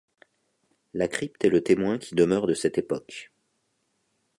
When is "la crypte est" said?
0.95-1.49